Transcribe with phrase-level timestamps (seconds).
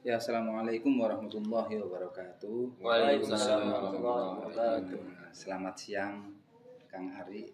[0.00, 2.80] Ya, assalamualaikum warahmatullahi wabarakatuh.
[2.80, 5.00] Waalaikumsalam warahmatullahi wabarakatuh.
[5.28, 6.40] Selamat siang,
[6.88, 7.52] Kang Ari,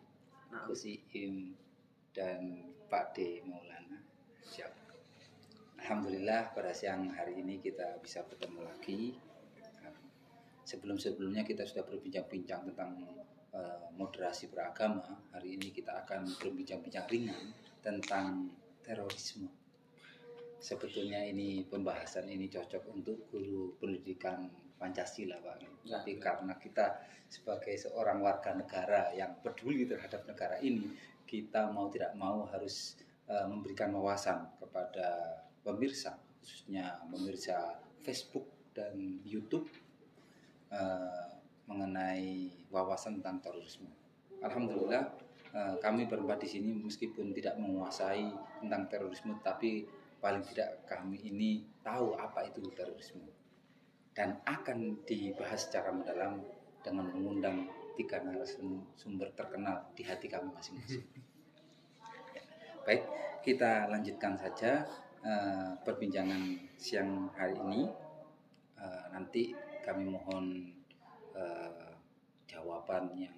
[0.54, 0.62] Nah.
[0.62, 1.58] Gus Iim,
[2.14, 3.98] dan Pak D Maulana.
[4.46, 4.70] Siap.
[5.82, 9.18] Alhamdulillah pada siang hari ini kita bisa bertemu lagi.
[10.62, 13.10] Sebelum-sebelumnya kita sudah berbincang-bincang tentang
[13.58, 15.02] eh, moderasi beragama.
[15.34, 17.50] Hari ini kita akan berbincang-bincang ringan
[17.82, 18.54] tentang
[18.86, 19.50] terorisme
[20.58, 25.56] sebetulnya ini pembahasan ini cocok untuk guru pendidikan Pancasila Pak.
[25.88, 26.20] Ya, Tapi ya.
[26.20, 30.92] karena kita sebagai seorang warga negara yang peduli terhadap negara ini,
[31.26, 32.94] kita mau tidak mau harus
[33.26, 39.66] eh, memberikan wawasan kepada pemirsa, khususnya pemirsa Facebook dan YouTube
[40.70, 41.28] eh,
[41.66, 43.90] mengenai wawasan tentang terorisme.
[44.44, 45.08] Alhamdulillah
[45.50, 48.28] eh, kami berempat di sini meskipun tidak menguasai
[48.62, 49.88] tentang terorisme, tapi
[50.20, 53.24] paling tidak kami ini tahu apa itu terorisme
[54.16, 56.40] dan akan dibahas secara mendalam
[56.80, 61.04] dengan mengundang tiga narasumber terkenal di hati kami masing-masing.
[62.86, 63.02] Baik,
[63.42, 64.88] kita lanjutkan saja
[65.20, 66.42] eh, perbincangan
[66.80, 67.82] siang hari ini.
[68.78, 69.52] Eh, nanti
[69.84, 70.70] kami mohon
[71.36, 71.92] eh,
[72.48, 73.36] jawaban yang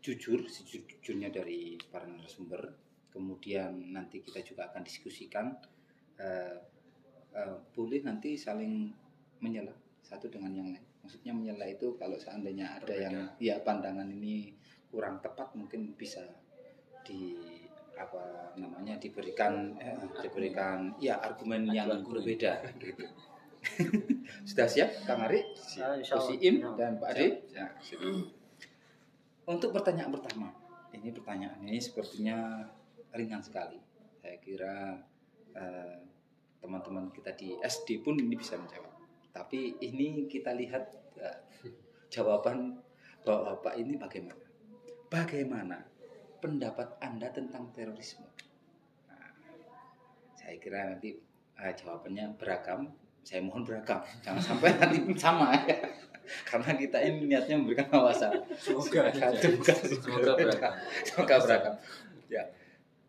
[0.00, 2.72] jujur, sejujurnya dari para narasumber.
[3.10, 5.56] Kemudian nanti kita juga akan diskusikan
[6.18, 6.56] eh,
[7.32, 8.88] eh, boleh nanti saling
[9.40, 10.84] menyela satu dengan yang lain.
[11.04, 14.50] Maksudnya menyela itu kalau seandainya ada yang ya pandangan ini
[14.90, 16.22] kurang tepat mungkin bisa
[17.06, 17.36] di
[17.96, 22.20] apa namanya diberikan eh, diberikan ya argumen yang Argumen.
[22.20, 23.04] berbeda gitu.
[24.48, 25.42] Sudah siap Kang Ari?
[25.74, 25.96] Ya,
[26.38, 26.70] Im Ya.
[26.78, 27.26] dan Pak Ade?
[27.50, 27.66] Ya.
[29.46, 30.50] Untuk pertanyaan pertama,
[30.94, 32.66] ini pertanyaan ini sepertinya
[33.14, 33.78] ringan sekali.
[34.22, 35.02] Saya kira
[35.56, 35.96] eh,
[36.60, 38.92] teman-teman kita di SD pun ini bisa menjawab.
[39.32, 40.84] Tapi ini kita lihat
[41.16, 41.38] eh,
[42.12, 42.86] jawaban
[43.26, 44.38] Bapak ini bagaimana?
[45.10, 45.82] Bagaimana
[46.38, 48.22] pendapat Anda tentang terorisme?
[49.10, 49.34] Nah,
[50.38, 51.18] saya kira nanti
[51.58, 52.86] eh, jawabannya beragam.
[53.26, 55.74] Saya mohon beragam, jangan sampai nanti sama ya.
[56.46, 58.30] Karena kita ini niatnya memberikan wawasan.
[58.54, 60.72] Semoga Semoga, Semoga beragam.
[61.02, 61.74] Semoga beragam.
[62.30, 62.46] Ya,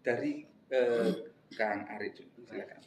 [0.02, 1.13] dari eh,
[1.53, 2.81] Kang Ari dulu, silakan.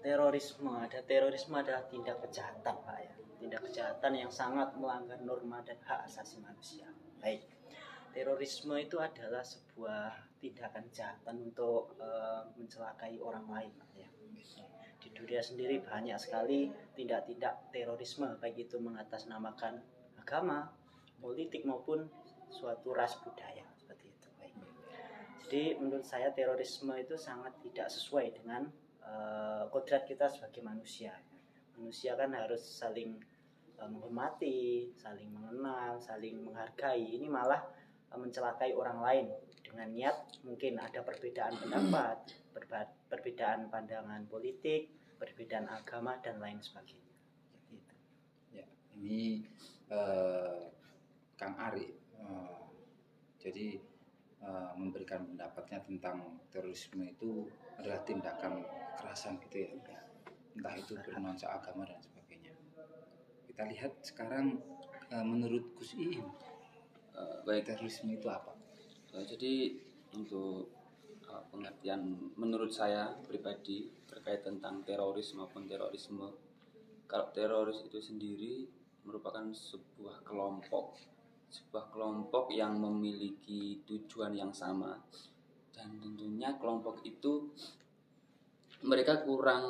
[0.00, 3.12] terorisme ada terorisme adalah tindak kejahatan pak ya.
[3.40, 6.88] Tindak kejahatan yang sangat melanggar norma dan hak asasi manusia.
[7.20, 7.44] Baik.
[8.12, 14.08] Terorisme itu adalah sebuah tindakan kejahatan untuk eh, mencelakai orang lain ya.
[15.00, 19.84] Di dunia sendiri banyak sekali tindak-tindak terorisme baik itu mengatasnamakan
[20.16, 20.72] agama
[21.20, 22.08] politik maupun
[22.48, 23.63] suatu ras budaya
[25.44, 28.64] jadi menurut saya terorisme itu sangat tidak sesuai dengan
[29.04, 31.12] eh, kodrat kita sebagai manusia.
[31.76, 33.20] Manusia kan harus saling
[33.76, 37.20] eh, menghormati, saling mengenal, saling menghargai.
[37.20, 37.60] Ini malah
[38.08, 39.26] eh, mencelakai orang lain
[39.60, 40.16] dengan niat
[40.48, 42.24] mungkin ada perbedaan pendapat,
[43.12, 44.88] perbedaan pandangan politik,
[45.20, 47.12] perbedaan agama dan lain sebagainya.
[47.68, 47.94] Gitu.
[48.56, 48.66] Ya,
[48.96, 49.44] ini
[49.92, 50.72] eh,
[51.36, 51.92] Kang Ari.
[51.92, 52.60] eh,
[53.44, 53.76] jadi
[54.44, 57.48] eh, memberikan pendapatnya tentang terorisme itu
[57.80, 58.60] adalah tindakan
[58.94, 59.68] kekerasan gitu ya.
[60.54, 62.52] Entah itu bernuansa agama dan sebagainya.
[63.48, 64.60] Kita lihat sekarang
[65.08, 66.28] eh, menurut Gus Iim
[67.14, 68.50] Eh, baik terorisme itu apa?
[69.14, 69.78] Jadi
[70.18, 70.74] untuk
[71.54, 76.34] pengertian menurut saya pribadi terkait tentang teroris maupun terorisme
[77.06, 78.66] kalau teroris itu sendiri
[79.06, 80.98] merupakan sebuah kelompok
[81.54, 84.98] sebuah kelompok yang memiliki tujuan yang sama.
[85.70, 87.46] Dan tentunya kelompok itu
[88.82, 89.64] mereka kurang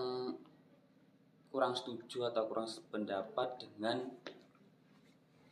[1.53, 4.01] kurang setuju atau kurang sependapat dengan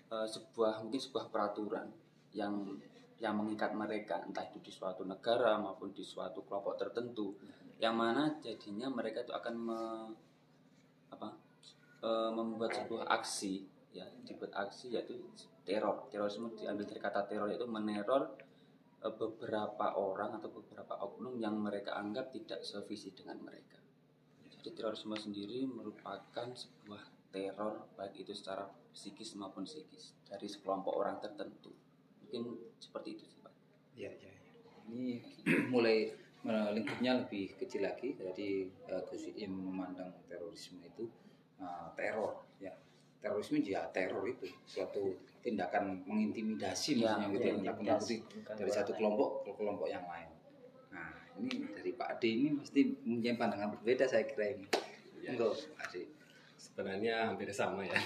[0.09, 1.93] eh, sebuah mungkin sebuah peraturan
[2.33, 2.81] yang
[3.23, 7.37] yang mengikat mereka entah itu di suatu negara maupun di suatu kelompok tertentu.
[7.79, 10.13] Yang mana jadinya mereka itu akan me-
[11.13, 11.29] apa
[12.03, 15.21] eh, membuat sebuah aksi ya dibuat aksi yaitu
[15.63, 18.35] teror terorisme diambil dari kata teror yaitu meneror
[19.03, 23.79] eh, beberapa orang atau beberapa oknum yang mereka anggap tidak sevisi dengan mereka
[24.63, 31.17] jadi terorisme sendiri merupakan sebuah teror baik itu secara psikis maupun psikis dari sekelompok orang
[31.19, 31.73] tertentu
[32.23, 33.53] mungkin seperti itu sih pak
[33.93, 34.33] Ya, ya, ya.
[34.89, 35.21] Ini
[35.73, 36.17] mulai
[36.73, 38.17] lingkupnya lebih kecil lagi.
[38.19, 41.07] Jadi Gus Iim memandang terorisme itu
[41.61, 42.43] eh, teror.
[43.23, 48.17] Terorisme ya teror itu suatu tindakan mengintimidasi Ya, maksudnya gitu ya, menakut-nakuti
[48.47, 48.99] dari satu lain.
[48.99, 50.29] kelompok ke kelompok yang lain.
[50.91, 54.67] Nah, ini dari Pak Ade ini pasti mempunyai pandangan berbeda saya kira ini.
[55.23, 56.03] Enggak, Pak Ade.
[56.63, 57.99] sebenarnya hampir sama ya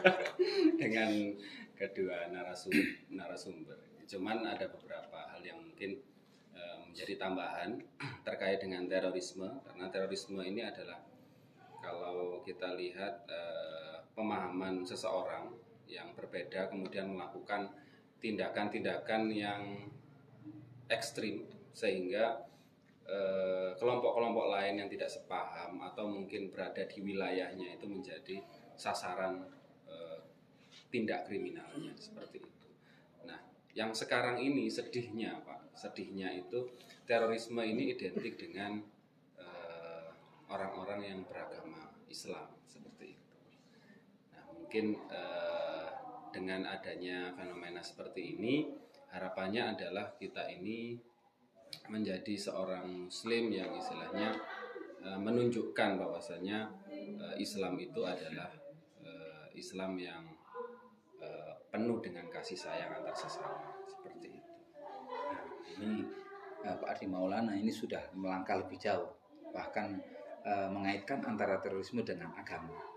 [0.80, 1.36] dengan
[1.76, 2.72] kedua narasum,
[3.12, 3.76] narasumber.
[4.08, 6.00] Cuman ada beberapa hal yang mungkin
[6.56, 7.76] eh, menjadi tambahan
[8.26, 10.96] terkait dengan terorisme karena terorisme ini adalah
[11.84, 15.50] kalau kita lihat eh, pemahaman seseorang
[15.90, 17.68] yang berbeda kemudian melakukan
[18.22, 19.62] tindakan-tindakan yang
[20.88, 21.44] ekstrim
[21.74, 22.40] sehingga
[23.04, 28.40] eh, kelompok-kelompok lain yang tidak sepaham atau mungkin berada di wilayahnya itu menjadi
[28.78, 29.44] sasaran
[29.90, 30.18] eh,
[30.88, 32.68] tindak kriminalnya seperti itu.
[33.28, 33.38] Nah,
[33.76, 36.70] yang sekarang ini sedihnya Pak, sedihnya itu
[37.04, 38.80] terorisme ini identik dengan
[39.36, 40.08] eh,
[40.48, 43.23] orang-orang yang beragama Islam seperti itu.
[44.64, 45.86] Mungkin eh,
[46.32, 48.64] dengan adanya fenomena seperti ini
[49.12, 50.96] harapannya adalah kita ini
[51.92, 54.32] menjadi seorang muslim yang istilahnya
[55.04, 58.48] eh, menunjukkan bahwasanya eh, Islam itu adalah
[59.04, 60.32] eh, Islam yang
[61.20, 64.52] eh, penuh dengan kasih sayang antar sesama seperti itu.
[65.12, 65.44] Nah,
[65.76, 66.08] ini
[66.64, 69.12] eh, Pak Ardi Maulana ini sudah melangkah lebih jauh,
[69.52, 70.00] bahkan
[70.40, 72.93] eh, mengaitkan antara terorisme dengan agama.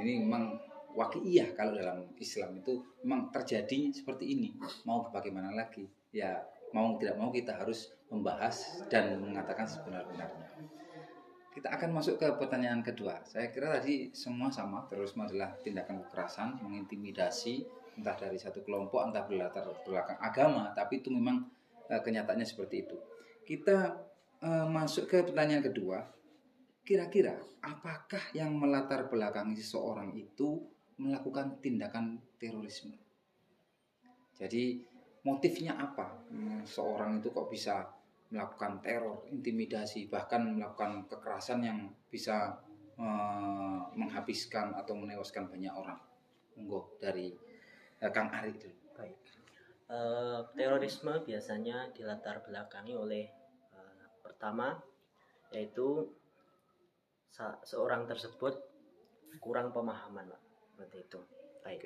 [0.00, 0.56] Ini memang
[0.96, 4.56] wakiyah kalau dalam Islam itu memang terjadi seperti ini.
[4.88, 5.86] Mau bagaimana lagi?
[6.10, 6.42] Ya
[6.74, 10.50] mau tidak mau kita harus membahas dan mengatakan sebenar-benarnya.
[11.50, 13.26] Kita akan masuk ke pertanyaan kedua.
[13.26, 17.66] Saya kira tadi semua sama, terorisme adalah tindakan kekerasan, mengintimidasi,
[17.98, 21.42] entah dari satu kelompok, entah berlatar belakang agama, tapi itu memang
[21.90, 22.96] eh, kenyataannya seperti itu.
[23.42, 23.98] Kita
[24.46, 26.06] eh, masuk ke pertanyaan kedua.
[26.80, 30.58] Kira-kira apakah yang melatar belakangi seseorang itu
[31.00, 32.96] melakukan tindakan terorisme?
[34.36, 34.80] Jadi
[35.24, 36.16] motifnya apa?
[36.32, 37.84] Hmm, Seorang itu kok bisa
[38.30, 41.78] melakukan teror, intimidasi, bahkan melakukan kekerasan yang
[42.08, 42.56] bisa
[42.96, 46.00] eh, menghabiskan atau menewaskan banyak orang.
[46.56, 47.34] Monggo dari
[48.00, 48.76] eh, Kang Ari dulu.
[48.96, 49.18] Baik.
[49.90, 53.26] Eh, terorisme biasanya dilatar belakangi oleh
[53.74, 54.78] eh, pertama
[55.50, 56.06] yaitu
[57.64, 58.54] seorang tersebut
[59.38, 60.42] kurang pemahaman, Pak.
[60.74, 61.20] Seperti itu.
[61.64, 61.82] Baik.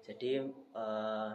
[0.00, 1.30] Jadi eh,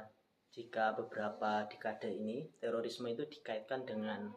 [0.55, 4.31] jika beberapa dekade ini terorisme itu dikaitkan dengan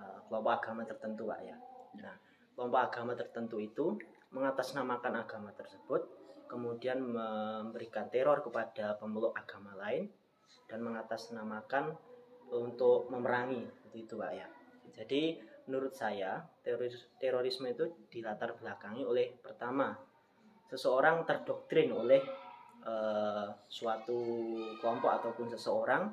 [0.00, 1.56] eh, kelompok agama tertentu, Pak ya.
[2.00, 2.16] Nah,
[2.56, 3.96] kelompok agama tertentu itu
[4.32, 6.08] mengatasnamakan agama tersebut,
[6.48, 10.08] kemudian memberikan teror kepada pemeluk agama lain
[10.68, 11.96] dan mengatasnamakan
[12.52, 14.46] untuk memerangi seperti itu pak ya
[14.92, 15.22] jadi
[15.72, 19.96] menurut saya teroris terorisme itu dilatar belakangi oleh pertama
[20.68, 22.20] seseorang terdoktrin oleh
[22.84, 24.20] eh, suatu
[24.84, 26.12] kelompok ataupun seseorang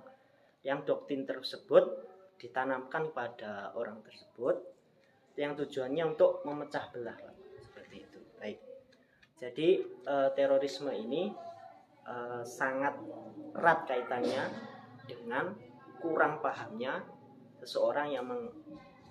[0.63, 1.91] yang doktrin tersebut
[2.39, 4.63] ditanamkan pada orang tersebut
[5.35, 7.19] yang tujuannya untuk memecah belah
[7.59, 8.19] seperti itu.
[8.39, 8.63] Baik.
[9.43, 11.35] Jadi eh, terorisme ini
[12.07, 12.95] eh, sangat
[13.59, 14.47] erat kaitannya
[15.03, 15.51] dengan
[15.99, 17.03] kurang pahamnya
[17.59, 18.23] seseorang yang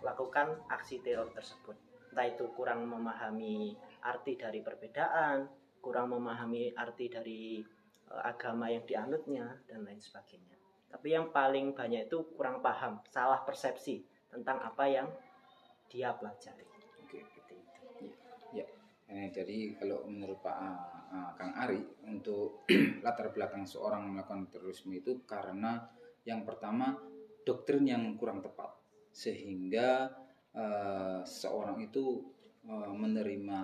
[0.02, 1.76] melakukan aksi teror tersebut.
[2.12, 5.46] Entah itu kurang memahami arti dari perbedaan,
[5.78, 7.62] kurang memahami arti dari
[8.10, 10.56] eh, agama yang dianutnya dan lain sebagainya.
[10.88, 14.00] Tapi yang paling banyak itu kurang paham, salah persepsi
[14.32, 15.08] tentang apa yang
[15.92, 16.64] dia pelajari.
[17.04, 17.20] Oke.
[17.20, 17.68] Seperti itu.
[19.08, 20.56] Eh, jadi kalau menurut Pak
[21.08, 22.68] ah, Kang Ari untuk
[23.04, 25.80] latar belakang seorang melakukan terorisme itu karena
[26.28, 26.92] yang pertama
[27.40, 28.77] doktrin yang kurang tepat
[29.18, 30.06] sehingga
[30.54, 32.22] eh, seorang itu
[32.62, 33.60] eh, menerima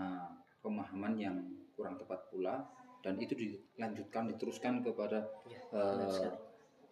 [0.59, 1.37] pemahaman yang
[1.79, 2.67] kurang tepat pula
[3.07, 5.61] dan itu dilanjutkan diteruskan kepada Ya,
[6.11, 6.39] sekali.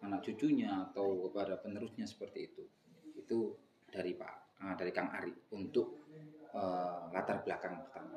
[0.03, 2.63] anak cucunya atau kepada penerusnya seperti itu.
[3.17, 3.55] Itu
[3.89, 6.07] dari Pak ah, dari Kang Ari untuk
[6.55, 8.15] eh, latar belakang pertama.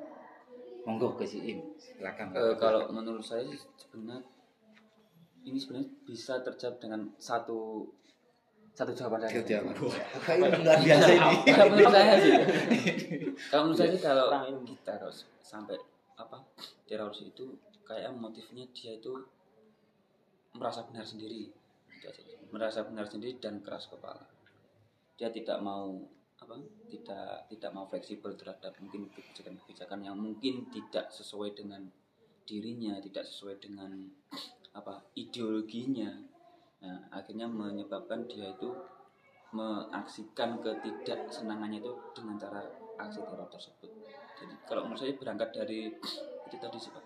[0.87, 2.31] Monggo ke si Im silakan.
[2.31, 3.43] Eh, kalau menurut saya
[3.75, 4.23] sebenarnya
[5.43, 7.87] ini sebenarnya bisa terjawab dengan satu
[8.77, 9.41] satu jawaban saja.
[9.41, 9.73] Jawaban.
[9.89, 12.33] Apa ini luar biasa ini Kalau menurut saya sih.
[13.49, 14.63] Kalau menurut saya sih kalau Kurang ilmu.
[14.69, 15.77] kita kalau sampai
[16.13, 16.37] apa
[16.85, 17.57] teroris itu
[17.89, 19.13] kayak motifnya dia itu
[20.57, 21.49] merasa benar sendiri,
[21.89, 22.21] Itu aja.
[22.53, 24.25] merasa benar sendiri dan keras kepala.
[25.17, 25.97] Dia tidak mau
[26.37, 26.53] apa
[26.89, 31.85] tidak tidak mau fleksibel terhadap mungkin kebijakan-kebijakan yang mungkin tidak sesuai dengan
[32.45, 34.05] dirinya, tidak sesuai dengan
[34.77, 36.36] apa ideologinya.
[36.83, 38.69] Nah, akhirnya menyebabkan dia itu
[39.55, 42.61] mengaksikan ketidaksenangannya itu dengan cara
[42.99, 43.89] aksi teror tersebut.
[44.37, 45.89] Jadi kalau menurut saya berangkat dari
[46.47, 47.05] itu tadi sih Pak.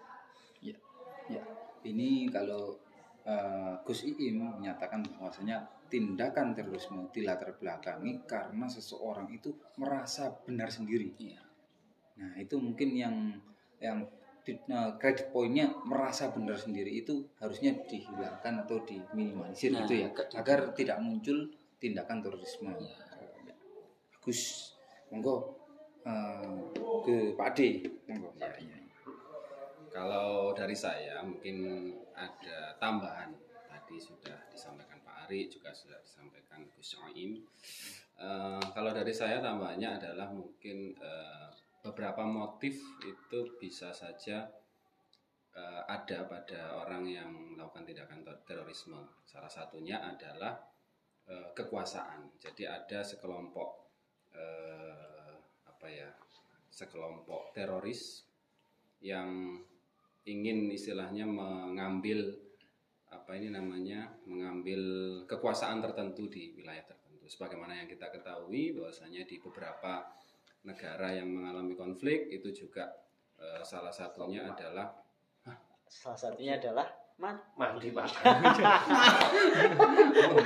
[1.85, 2.77] ini kalau
[3.25, 11.11] eh, Gus Iim menyatakan bahwasanya tindakan terorisme dilatar belakangi karena seseorang itu merasa benar sendiri
[11.19, 11.41] Iya.
[12.21, 13.15] Nah, itu mungkin yang
[13.81, 14.05] yang
[14.41, 14.57] di,
[14.97, 20.73] kredit poinnya merasa benar sendiri itu harusnya dihilangkan atau diminimalisir Nah, gitu ya ke- agar
[20.73, 22.73] tidak muncul tindakan terorisme.
[22.77, 22.95] Ya.
[24.21, 24.73] Gus,
[25.09, 25.57] monggo
[26.05, 26.57] eh,
[27.05, 27.69] ke Pak Ade,
[28.09, 28.29] monggo.
[28.37, 28.77] Ya, ya.
[29.91, 33.33] Kalau dari saya mungkin ada tambahan
[33.67, 37.43] tadi sudah disampaikan Pak Ari juga sudah disampaikan Gus Soim.
[38.21, 41.47] Eh, kalau dari saya tambahannya adalah mungkin eh,
[41.81, 44.45] beberapa motif itu bisa saja
[45.57, 49.01] eh, ada pada orang yang melakukan tindakan ter- terorisme.
[49.25, 50.61] Salah satunya adalah
[51.25, 52.37] eh, kekuasaan.
[52.37, 53.69] Jadi ada sekelompok
[54.37, 55.33] eh,
[55.65, 56.09] apa ya
[56.71, 58.23] sekelompok teroris
[59.01, 59.57] yang
[60.29, 62.29] ingin istilahnya mengambil
[63.11, 64.81] apa ini namanya mengambil
[65.27, 70.05] kekuasaan tertentu di wilayah tertentu sebagaimana yang kita ketahui bahwasanya di beberapa
[70.61, 72.89] negara yang mengalami konflik itu juga
[73.37, 75.01] eh, salah satunya adalah
[75.91, 76.87] Salah satunya adalah
[77.19, 77.35] man.
[77.59, 78.07] Mandi pak.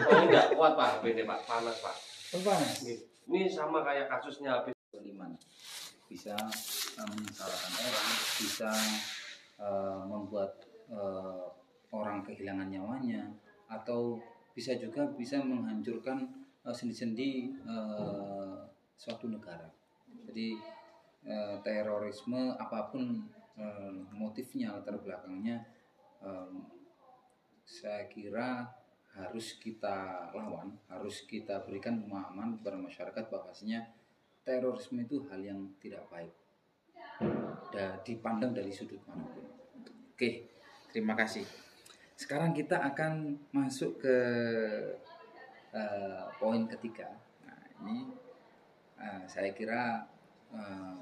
[0.10, 1.96] oh enggak kuat pak, beda pak, panas pak.
[2.42, 2.82] Panas.
[3.30, 5.38] Ini sama kayak kasusnya habis Liman
[6.10, 6.34] bisa
[6.98, 8.10] eh, menyesalahkan orang,
[8.42, 8.72] bisa
[9.62, 10.52] eh, membuat
[10.90, 11.46] eh,
[11.94, 13.30] orang kehilangan nyawanya,
[13.70, 14.18] atau
[14.58, 16.26] bisa juga bisa menghancurkan
[16.74, 18.58] sendi-sendi eh,
[18.98, 19.70] suatu negara.
[20.26, 20.58] Jadi
[21.26, 23.26] eh, terorisme apa pun
[23.58, 25.66] eh, motifnya latar belakangnya,
[26.22, 26.50] eh,
[27.66, 28.70] saya kira
[29.16, 33.88] harus kita lawan, harus kita berikan pemahaman kepada masyarakat bahwasanya
[34.44, 36.36] terorisme itu hal yang tidak baik
[37.72, 39.48] dan dipandang dari sudut mana pun.
[40.16, 40.48] Oke,
[40.92, 41.48] terima kasih.
[42.16, 44.18] Sekarang kita akan masuk ke
[45.76, 47.12] eh, poin ketiga.
[47.44, 48.12] Nah, ini
[49.00, 50.08] eh, saya kira
[50.56, 50.98] eh,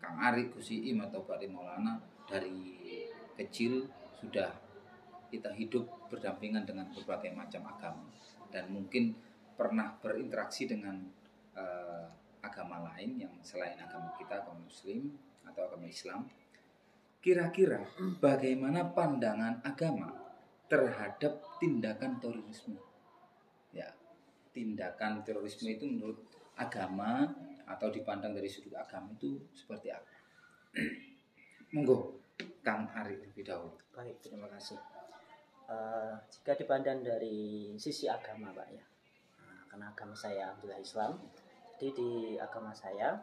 [0.00, 2.76] Kang Ari Gusiim atau Pak Maulana dari
[3.36, 3.88] kecil
[4.20, 4.52] sudah
[5.30, 8.04] kita hidup berdampingan dengan berbagai macam agama
[8.50, 9.14] dan mungkin
[9.54, 11.00] pernah berinteraksi dengan
[11.56, 12.06] eh,
[12.40, 15.12] agama lain yang selain agama kita agama Muslim
[15.44, 16.20] atau agama Islam.
[17.20, 17.84] Kira-kira
[18.16, 20.08] bagaimana pandangan agama
[20.72, 22.80] terhadap tindakan terorisme?
[23.76, 23.92] Ya,
[24.56, 26.16] tindakan terorisme itu menurut
[26.56, 27.28] agama
[27.70, 30.10] atau dipandang dari sudut agama itu seperti apa?
[31.74, 32.18] Monggo,
[32.66, 33.78] Kang Ari lebih dahulu.
[33.94, 34.78] Baik, terima kasih.
[35.70, 38.84] Eh, jika dipandang dari sisi agama, Pak ya,
[39.46, 41.22] Nah, karena agama saya adalah Islam,
[41.78, 42.10] jadi di
[42.42, 43.22] agama saya,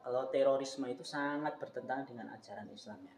[0.00, 3.14] kalau terorisme itu sangat bertentangan dengan ajaran Islam ya.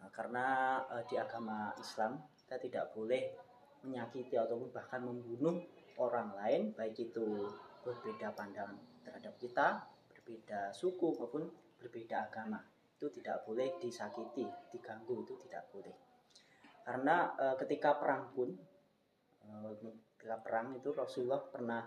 [0.00, 0.46] Nah, karena
[0.88, 3.36] eh, di agama Islam kita tidak boleh
[3.84, 5.60] menyakiti ataupun bahkan membunuh
[6.00, 7.52] orang lain, baik itu
[7.84, 8.91] berbeda pandangan
[9.22, 9.68] terhadap kita,
[10.10, 11.46] berbeda suku maupun
[11.78, 12.58] berbeda agama.
[12.98, 14.42] Itu tidak boleh disakiti,
[14.74, 15.94] diganggu itu tidak boleh.
[16.82, 18.50] Karena eh, ketika perang pun
[19.46, 19.70] eh,
[20.18, 21.86] ketika perang itu Rasulullah pernah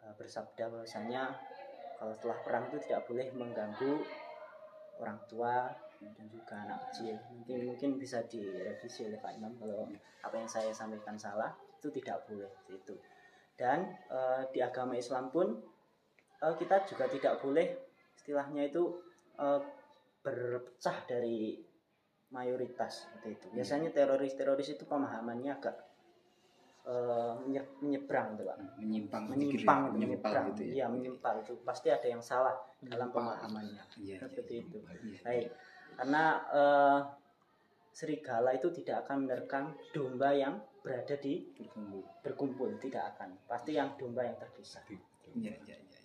[0.00, 1.36] eh, bersabda bahwasanya
[2.00, 3.92] kalau setelah perang itu tidak boleh mengganggu
[4.96, 5.68] orang tua
[6.00, 7.20] dan juga anak kecil.
[7.36, 9.88] Mungkin mungkin bisa direvisi oleh Pak Imam kalau
[10.24, 12.96] apa yang saya sampaikan salah itu tidak boleh itu.
[13.56, 15.75] Dan eh, di agama Islam pun
[16.38, 17.66] eh, kita juga tidak boleh
[18.14, 18.82] istilahnya itu
[19.36, 19.60] eh,
[20.20, 21.60] berpecah dari
[22.28, 23.46] mayoritas seperti itu.
[23.54, 25.76] Biasanya teroris-teroris itu pemahamannya agak
[26.86, 28.56] eh, menye- menyeberang tuh Pak.
[28.78, 30.72] Menyimpang, Menyimpang, gitu, menyimpang gitu ya.
[30.74, 33.82] Iya, menyimpang itu pasti ada yang salah dalam pemahamannya.
[33.98, 34.78] Iya, Seperti iya, itu.
[35.06, 35.18] iya.
[35.22, 35.48] Baik.
[35.96, 37.00] Karena eh,
[37.96, 42.02] serigala itu tidak akan menerkam domba yang berada di Berkumpul.
[42.22, 43.34] berkumpul, tidak akan.
[43.48, 44.84] Pasti yang domba yang terpisah.
[44.86, 45.00] Iya,
[45.34, 45.95] iya, iya, iya.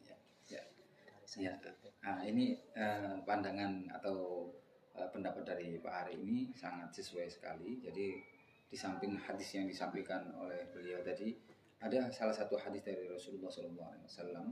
[1.40, 1.56] Ya.
[2.04, 4.50] Nah, ini eh, pandangan atau
[4.92, 7.80] eh, pendapat dari Pak Ari ini sangat sesuai sekali.
[7.80, 8.20] Jadi
[8.68, 11.32] di samping hadis yang disampaikan oleh beliau tadi,
[11.80, 14.44] ada salah satu hadis dari Rasulullah SAW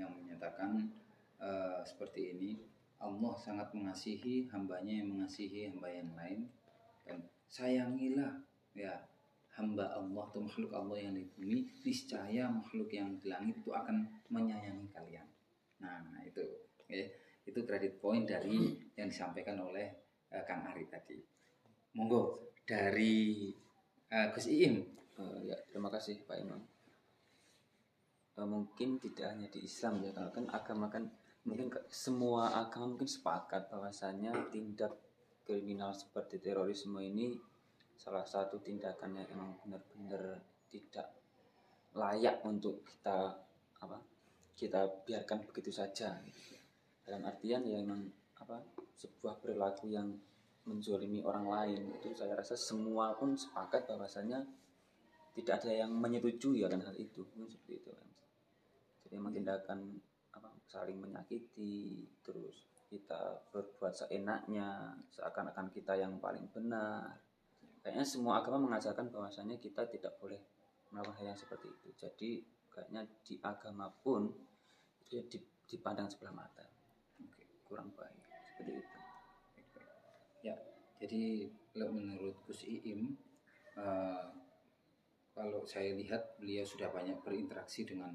[0.00, 0.88] yang menyatakan
[1.36, 2.52] eh, seperti ini.
[2.96, 6.48] Allah sangat mengasihi hambanya yang mengasihi hamba yang lain
[7.04, 8.40] dan sayangilah
[8.72, 9.04] ya
[9.52, 14.08] hamba Allah atau makhluk Allah yang di bumi niscaya makhluk yang di langit itu akan
[14.32, 15.28] menyayangi kalian.
[15.82, 16.42] Nah, itu
[16.88, 17.06] ya,
[17.44, 19.86] itu kredit poin dari yang disampaikan oleh
[20.32, 21.18] eh, Kang Ari tadi.
[21.96, 23.52] Monggo dari
[24.08, 24.74] eh, Gus Iim.
[25.16, 26.60] Eh, ya, terima kasih Pak Imam.
[28.36, 31.04] Eh, mungkin tidak hanya di Islam ya, kalau kan agama kan
[31.46, 34.98] mungkin semua agama mungkin sepakat bahwasanya tindak
[35.46, 37.38] kriminal seperti terorisme ini
[37.94, 41.16] salah satu tindakan yang benar-benar tidak
[41.96, 43.40] layak untuk kita
[43.78, 44.15] apa
[44.56, 46.16] kita biarkan begitu saja.
[46.24, 46.56] Gitu.
[47.06, 48.02] dalam artian ya emang
[48.34, 48.58] apa
[48.98, 50.10] sebuah perilaku yang
[50.66, 51.94] menzolimi orang lain.
[52.02, 54.42] Itu saya rasa semua pun sepakat bahwasanya
[55.38, 57.22] tidak ada yang menyetujui akan hal itu.
[57.38, 58.06] Mungkin seperti itu kan
[59.06, 60.02] jadi memang tindakan
[60.34, 67.14] apa saling menyakiti terus kita berbuat seenaknya seakan-akan kita yang paling benar.
[67.86, 70.42] Kayaknya semua agama mengajarkan bahwasanya kita tidak boleh
[70.90, 71.88] melakukan hal yang seperti itu.
[71.94, 72.30] Jadi
[72.76, 74.28] kayaknya di agama pun
[75.00, 75.24] itu
[75.64, 76.68] dipandang sebelah mata.
[77.64, 78.20] Kurang baik.
[78.52, 78.98] Seperti itu.
[80.44, 80.54] Ya,
[81.00, 83.16] jadi le- menurut Gus Iim,
[83.80, 84.24] eh,
[85.32, 88.12] kalau saya lihat beliau sudah banyak berinteraksi dengan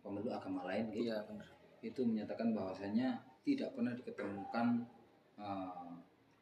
[0.00, 1.12] pemeluk agama lain, gitu.
[1.12, 1.46] iya benar.
[1.84, 4.66] Itu menyatakan bahwasanya tidak pernah diketemukan
[5.36, 5.92] eh,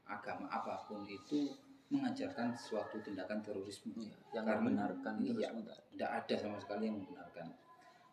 [0.07, 1.51] agama apa pun itu
[1.95, 3.95] mengajarkan suatu tindakan terorisme.
[3.95, 5.51] Iya, yang Karena- membenarkan iya.
[5.95, 6.35] tidak ada.
[6.35, 7.55] sama sekali yang membenarkan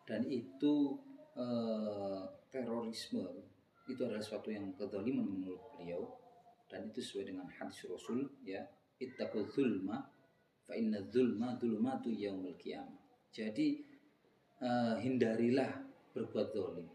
[0.06, 0.98] dan itu
[1.38, 3.24] eh, terorisme
[3.88, 6.04] itu adalah suatu yang kedoliman menurut beliau
[6.68, 8.62] dan itu sesuai dengan hadis Rasul ya
[8.98, 9.98] ittaqul zulma
[10.62, 13.68] fa inna zulma zulmatu yaumil qiyamah jadi
[14.62, 15.70] eh, hindarilah
[16.12, 16.88] berbuat zalim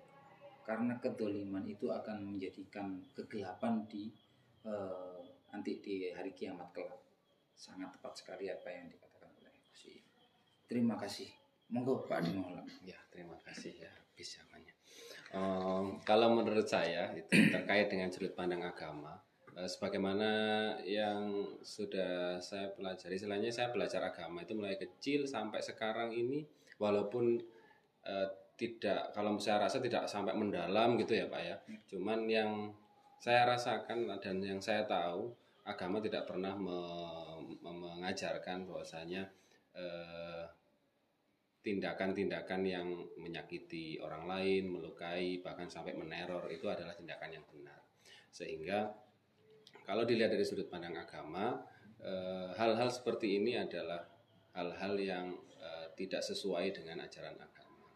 [0.67, 4.11] karena kedoliman itu akan menjadikan kegelapan di
[4.67, 5.19] eh,
[5.57, 7.01] nanti di hari kiamat kelak
[7.57, 10.05] sangat tepat sekali apa yang dikatakan oleh Gus Iim.
[10.69, 11.25] Terima kasih.
[11.73, 12.69] Monggo Pak Adi Maulana.
[12.85, 14.77] Ya, terima kasih ya, bisa banyak.
[15.33, 19.17] Em, kalau menurut saya itu terkait dengan sudut pandang agama,
[19.57, 20.29] eh, sebagaimana
[20.85, 26.45] yang sudah saya pelajari, selainnya saya belajar agama itu mulai kecil sampai sekarang ini,
[26.77, 27.41] walaupun
[28.05, 31.57] eh, tidak, kalau saya rasa tidak sampai mendalam gitu ya Pak ya.
[31.89, 32.71] Cuman yang
[33.17, 35.33] saya rasakan dan yang saya tahu,
[35.67, 39.27] agama tidak pernah me- me- mengajarkan bahwasanya
[39.75, 40.45] eh,
[41.61, 42.87] tindakan-tindakan yang
[43.19, 47.83] menyakiti orang lain, melukai, bahkan sampai meneror itu adalah tindakan yang benar.
[48.31, 48.87] Sehingga
[49.83, 51.59] kalau dilihat dari sudut pandang agama,
[51.99, 54.07] eh, hal-hal seperti ini adalah
[54.55, 57.91] hal-hal yang eh, tidak sesuai dengan ajaran agama.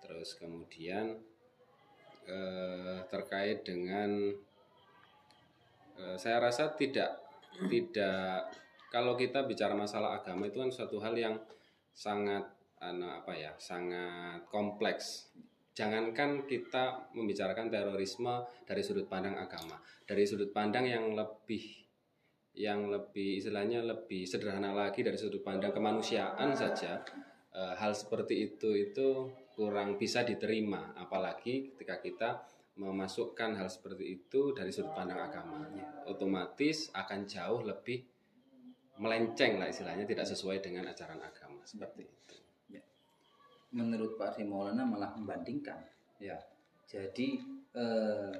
[0.00, 1.20] Terus kemudian
[2.24, 4.32] eh, terkait dengan
[6.16, 7.30] saya rasa tidak
[7.68, 8.48] tidak.
[8.90, 11.38] Kalau kita bicara masalah agama itu kan suatu hal yang
[11.94, 12.42] sangat
[12.82, 15.30] anu, apa ya sangat kompleks.
[15.76, 19.78] Jangankan kita membicarakan terorisme dari sudut pandang agama.
[20.02, 21.86] Dari sudut pandang yang lebih
[22.50, 26.98] yang lebih istilahnya lebih sederhana lagi dari sudut pandang kemanusiaan saja
[27.54, 30.98] eh, hal seperti itu itu kurang bisa diterima.
[30.98, 32.28] Apalagi ketika kita
[32.80, 35.68] memasukkan hal seperti itu dari sudut pandang agama
[36.08, 38.00] otomatis akan jauh lebih
[38.96, 42.40] melenceng lah istilahnya tidak sesuai dengan ajaran agama seperti itu
[43.70, 45.78] Menurut Pak Adi Maulana malah membandingkan.
[46.18, 46.34] Ya.
[46.90, 47.38] Jadi
[47.70, 48.34] eh,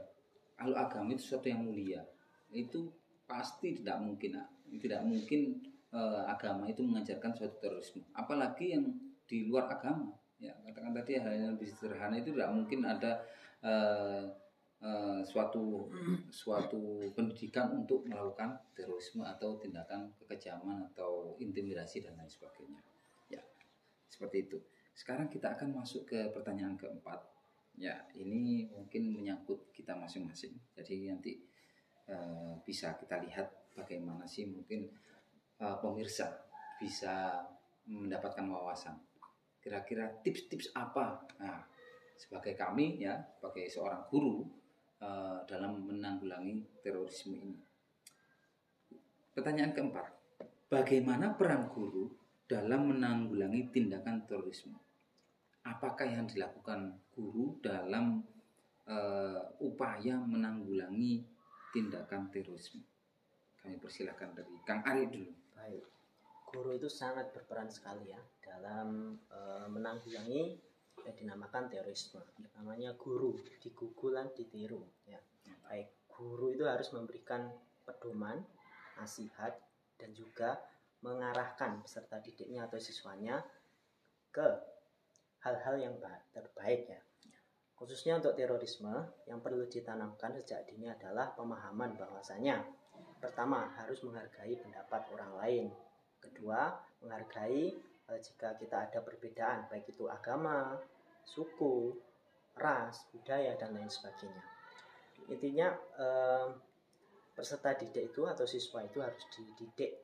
[0.58, 2.02] kalau agama itu sesuatu yang mulia,
[2.50, 2.90] itu
[3.30, 4.42] pasti tidak mungkin,
[4.82, 5.62] tidak mungkin
[5.94, 8.02] eh, agama itu mengajarkan suatu terorisme.
[8.10, 8.90] Apalagi yang
[9.30, 10.10] di luar agama.
[10.42, 13.22] Ya, katakan tadi hal yang lebih sederhana itu tidak mungkin ada
[13.64, 14.24] eh,
[14.80, 15.88] eh, suatu
[16.32, 22.80] suatu pendidikan untuk melakukan terorisme atau tindakan kekejaman atau intimidasi dan lain sebagainya.
[23.28, 23.42] Ya,
[24.08, 24.58] seperti itu.
[24.96, 27.24] Sekarang kita akan masuk ke pertanyaan keempat.
[27.80, 30.52] Ya, ini mungkin menyangkut kita masing-masing.
[30.76, 31.32] Jadi nanti
[32.08, 34.88] eh, bisa kita lihat bagaimana sih mungkin
[35.60, 36.44] eh, pemirsa
[36.80, 37.44] bisa
[37.88, 38.96] mendapatkan wawasan.
[39.60, 41.20] Kira-kira tips-tips apa?
[41.36, 41.60] Nah,
[42.20, 44.44] sebagai kami ya, sebagai seorang guru
[45.00, 47.56] eh, dalam menanggulangi terorisme ini.
[49.32, 50.12] Pertanyaan keempat,
[50.68, 52.12] bagaimana peran guru
[52.44, 54.76] dalam menanggulangi tindakan terorisme?
[55.64, 58.20] Apakah yang dilakukan guru dalam
[58.84, 61.24] eh, upaya menanggulangi
[61.72, 62.84] tindakan terorisme?
[63.64, 65.32] Kami persilahkan dari Kang Ari dulu.
[65.56, 65.84] Baik.
[66.52, 70.69] Guru itu sangat berperan sekali ya dalam eh, menanggulangi
[71.06, 72.20] yang dinamakan terorisme.
[72.58, 75.20] Namanya guru, digugulan ditiru ya.
[75.66, 77.48] Baik, guru itu harus memberikan
[77.86, 78.42] pedoman,
[78.98, 79.56] nasihat
[79.96, 80.60] dan juga
[81.00, 83.40] mengarahkan peserta didiknya atau siswanya
[84.28, 84.44] ke
[85.40, 87.00] hal-hal yang ba- terbaik ya.
[87.80, 88.92] Khususnya untuk terorisme,
[89.24, 92.60] yang perlu ditanamkan sejak dini adalah pemahaman bahwasanya
[93.16, 95.66] pertama harus menghargai pendapat orang lain.
[96.20, 97.72] Kedua, menghargai
[98.18, 100.74] jika kita ada perbedaan baik itu agama,
[101.22, 101.94] suku,
[102.58, 104.42] ras, budaya dan lain sebagainya.
[105.30, 105.68] Intinya
[106.00, 106.46] eh,
[107.36, 109.94] peserta didik itu atau siswa itu harus dididik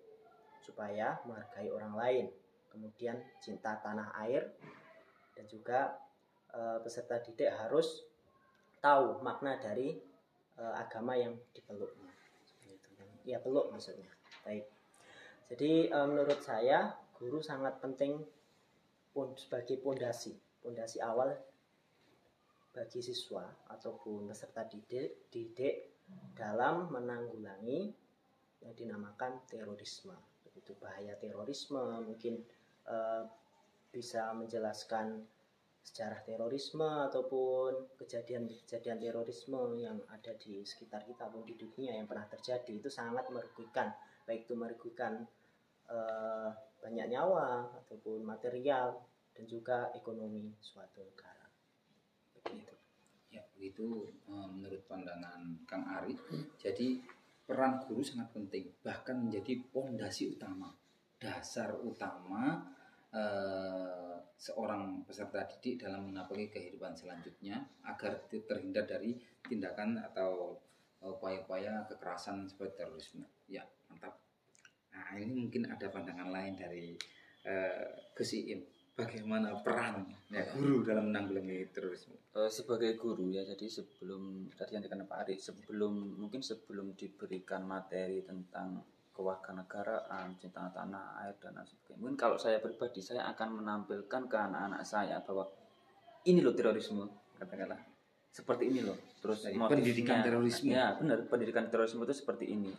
[0.62, 2.26] supaya menghargai orang lain.
[2.70, 4.54] Kemudian cinta tanah air
[5.34, 5.98] dan juga
[6.54, 8.06] eh, peserta didik harus
[8.78, 9.98] tahu makna dari
[10.56, 12.10] eh, agama yang dipeluknya.
[13.26, 14.06] Ya peluk maksudnya.
[14.46, 14.64] Baik.
[15.50, 18.20] Jadi eh, menurut saya guru sangat penting
[19.40, 21.32] sebagai pondasi, pondasi awal
[22.76, 26.04] bagi siswa ataupun peserta didik, didik
[26.36, 27.88] dalam menanggulangi
[28.60, 30.12] yang dinamakan terorisme.
[30.44, 32.44] Begitu bahaya terorisme, mungkin
[32.84, 33.22] eh,
[33.88, 35.24] bisa menjelaskan
[35.80, 42.26] sejarah terorisme ataupun kejadian-kejadian terorisme yang ada di sekitar kita pun di dunia yang pernah
[42.26, 43.94] terjadi itu sangat merugikan
[44.26, 45.22] baik itu merugikan
[45.86, 46.50] eh,
[46.86, 48.94] banyak nyawa ataupun material
[49.34, 51.50] dan juga ekonomi suatu negara
[52.38, 52.78] begitu
[53.26, 56.14] Ya, begitu eh, menurut pandangan Kang Ari.
[56.56, 57.02] Jadi
[57.44, 60.72] peran guru sangat penting, bahkan menjadi pondasi utama,
[61.20, 62.64] dasar utama
[63.12, 70.56] eh, seorang peserta didik dalam menapaki kehidupan selanjutnya agar terhindar dari tindakan atau
[71.02, 73.26] eh, upaya-upaya kekerasan seperti terorisme.
[73.52, 73.66] Ya.
[75.06, 76.98] Nah, ini mungkin ada pandangan lain dari
[78.12, 78.58] Gus Iim.
[78.96, 82.16] Bagaimana peran ya, guru dalam menanggulangi terorisme?
[82.32, 87.68] Eh, sebagai guru ya jadi sebelum tadi yang dikatakan Pak Ari sebelum mungkin sebelum diberikan
[87.68, 88.80] materi tentang
[89.12, 94.36] kewarganegaraan cinta tanah air dan lain sebagainya mungkin kalau saya pribadi saya akan menampilkan ke
[94.36, 95.44] anak-anak saya bahwa
[96.24, 97.04] ini loh terorisme
[97.36, 97.80] katakanlah
[98.32, 100.72] seperti ini loh terus motifnya- pendidikan terorisme.
[100.72, 102.72] ya benar pendidikan terorisme itu seperti ini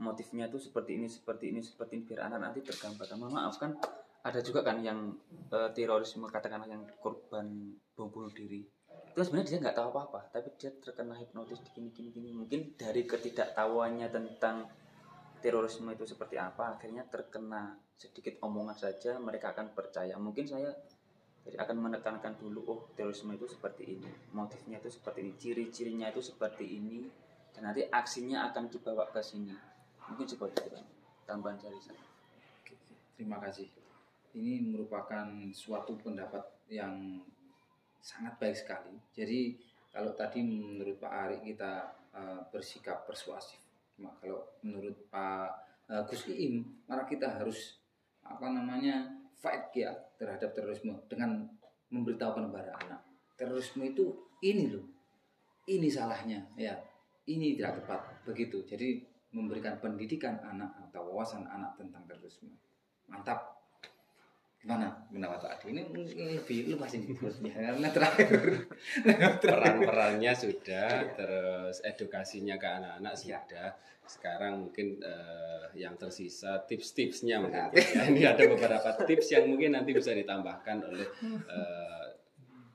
[0.00, 3.76] motifnya itu seperti ini seperti ini seperti ini biar anak nanti tergambarkan mohon maaf kan
[4.22, 5.18] ada juga kan yang
[5.50, 8.62] eh, terorisme katakanlah yang korban bom bunuh diri.
[9.12, 12.30] Itu sebenarnya dia nggak tahu apa-apa tapi dia terkena hipnotis gini gini gini.
[12.30, 14.70] Mungkin dari ketidaktahuannya tentang
[15.42, 20.14] terorisme itu seperti apa akhirnya terkena sedikit omongan saja mereka akan percaya.
[20.14, 20.70] Mungkin saya
[21.42, 26.22] jadi akan menekankan dulu oh terorisme itu seperti ini motifnya itu seperti ini ciri-cirinya itu
[26.22, 27.10] seperti ini
[27.50, 29.50] dan nanti aksinya akan dibawa ke sini
[30.12, 30.68] mungkin seperti
[31.24, 32.04] tambahan dari saya
[33.16, 33.64] Terima kasih.
[34.36, 35.24] Ini merupakan
[35.56, 37.16] suatu pendapat yang
[37.96, 38.92] sangat baik sekali.
[39.16, 39.56] Jadi
[39.88, 43.56] kalau tadi menurut Pak Ari kita eh, bersikap persuasif.
[43.96, 45.48] Cuma kalau menurut Pak
[45.88, 47.78] eh, Gus Iim, maka kita harus
[48.26, 49.06] apa namanya
[49.38, 51.46] fight ya terhadap terorisme dengan
[51.88, 53.00] memberitahukan kepada anak.
[53.38, 54.84] Terorisme itu ini loh,
[55.70, 56.74] ini salahnya ya,
[57.30, 58.64] ini tidak tepat begitu.
[58.66, 62.52] Jadi memberikan pendidikan anak atau wawasan anak tentang terorisme.
[63.08, 63.64] Mantap.
[64.62, 65.74] Gimana pendapat Pak Adi?
[65.74, 66.06] Ini mungkin
[66.38, 68.70] lebih luas ini karena terakhir.
[69.42, 73.74] peran-perannya sudah terus edukasinya ke anak-anak sudah
[74.06, 78.06] sekarang mungkin eh, yang tersisa tips-tipsnya mungkin ya.
[78.06, 82.06] ini ada beberapa tips yang mungkin nanti bisa ditambahkan oleh eh,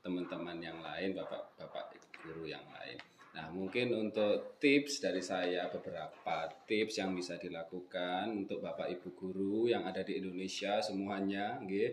[0.04, 2.98] teman-teman yang lain bapak-bapak guru yang lain
[3.38, 9.70] nah mungkin untuk tips dari saya beberapa tips yang bisa dilakukan untuk bapak ibu guru
[9.70, 11.90] yang ada di Indonesia semuanya nggih.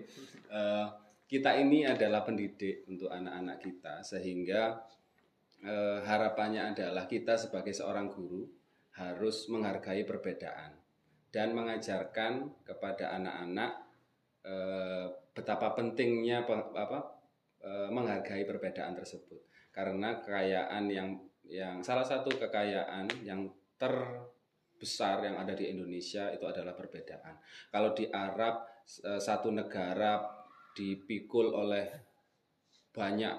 [0.48, 0.86] Eh,
[1.28, 4.88] kita ini adalah pendidik untuk anak-anak kita sehingga
[5.68, 8.48] eh, harapannya adalah kita sebagai seorang guru
[8.96, 10.72] harus menghargai perbedaan
[11.28, 13.84] dan mengajarkan kepada anak-anak
[14.48, 17.12] eh, betapa pentingnya pe- apa
[17.64, 19.40] menghargai perbedaan tersebut
[19.72, 21.16] karena kekayaan yang
[21.48, 27.36] yang salah satu kekayaan yang terbesar yang ada di Indonesia itu adalah perbedaan.
[27.68, 28.64] Kalau di Arab
[29.04, 30.24] eh, satu negara
[30.74, 31.86] dipikul oleh
[32.94, 33.34] banyak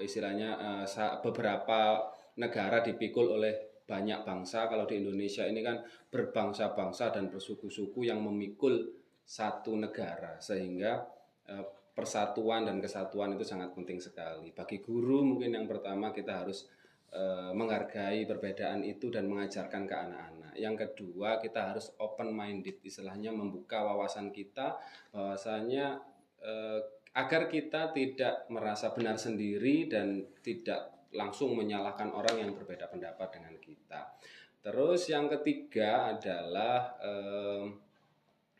[0.00, 2.06] istilahnya eh, beberapa
[2.38, 4.68] negara dipikul oleh banyak bangsa.
[4.68, 5.80] Kalau di Indonesia ini kan
[6.12, 8.84] berbangsa-bangsa dan bersuku-suku yang memikul
[9.24, 10.36] satu negara.
[10.40, 11.04] Sehingga
[11.48, 11.64] eh,
[11.98, 14.54] persatuan dan kesatuan itu sangat penting sekali.
[14.54, 16.70] Bagi guru mungkin yang pertama kita harus
[17.12, 23.30] eh, menghargai perbedaan itu dan mengajarkan ke anak-anak yang kedua kita harus open minded istilahnya
[23.30, 24.76] membuka wawasan kita
[25.14, 26.02] bahwasanya
[26.42, 26.82] eh,
[27.14, 33.56] agar kita tidak merasa benar sendiri dan tidak langsung menyalahkan orang yang berbeda pendapat dengan
[33.56, 34.12] kita.
[34.60, 37.64] Terus yang ketiga adalah eh,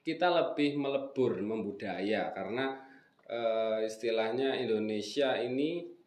[0.01, 2.81] kita lebih melebur membudaya karena
[3.29, 5.99] eh, istilahnya Indonesia ini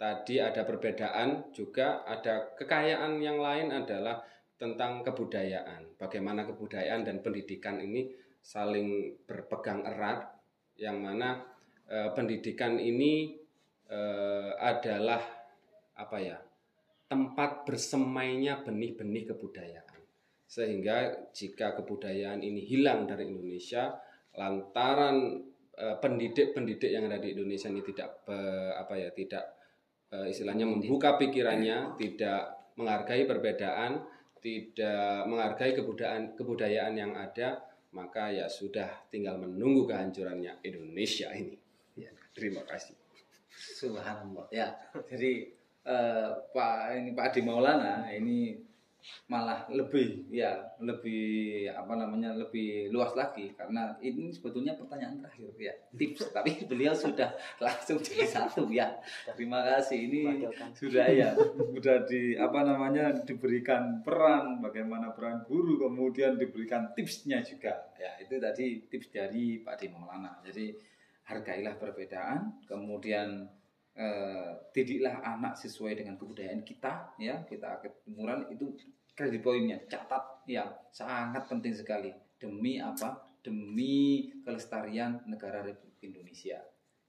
[0.00, 4.24] tadi ada perbedaan juga ada kekayaan yang lain adalah
[4.56, 6.00] tentang kebudayaan.
[6.00, 8.08] Bagaimana kebudayaan dan pendidikan ini
[8.40, 10.24] saling berpegang erat
[10.80, 11.44] yang mana
[11.84, 13.36] eh, pendidikan ini
[13.92, 15.20] eh, adalah
[16.00, 16.40] apa ya
[17.12, 20.00] tempat bersemainya benih-benih kebudayaan
[20.48, 24.00] sehingga jika kebudayaan ini hilang dari Indonesia
[24.32, 25.44] lantaran
[25.76, 29.59] eh, pendidik-pendidik yang ada di Indonesia ini tidak be- apa ya tidak
[30.10, 34.02] eh, istilahnya membuka pikirannya, tidak menghargai perbedaan,
[34.40, 37.60] tidak menghargai kebudayaan kebudayaan yang ada,
[37.92, 41.58] maka ya sudah tinggal menunggu kehancurannya Indonesia ini.
[41.98, 42.94] Ya, terima kasih.
[43.50, 44.48] Subhanallah.
[44.54, 44.78] Ya,
[45.10, 45.50] jadi
[45.84, 48.69] eh, Pak ini Pak Adi Maulana ini
[49.26, 53.52] malah lebih ya lebih apa namanya lebih luas lagi.
[53.54, 56.28] Karena ini sebetulnya pertanyaan terakhir ya tips.
[56.36, 58.90] Tapi beliau sudah langsung jadi satu ya.
[59.34, 59.98] Terima kasih.
[60.10, 60.68] Ini Wakilkan.
[60.76, 67.90] sudah ya sudah di apa namanya diberikan peran bagaimana peran guru kemudian diberikan tipsnya juga.
[68.00, 70.72] Ya itu tadi tips dari Pak Adi Maulana jadi
[71.30, 73.46] hargailah perbedaan kemudian
[74.70, 77.42] didiklah anak sesuai dengan kebudayaan kita ya.
[77.44, 78.72] Kita kemudian itu
[79.16, 79.78] kredit poinnya.
[79.88, 80.64] Catat ya.
[80.92, 82.12] Sangat penting sekali.
[82.40, 83.20] Demi apa?
[83.40, 86.60] Demi kelestarian negara Republik Indonesia.